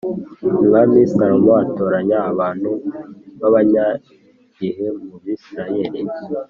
Umwami 0.61 0.97
Salomo 1.13 1.51
atoranya 1.63 2.17
abantu 2.31 2.69
b’abanyagihe 3.39 4.85
mu 5.05 5.15
Bisirayeli 5.23 6.01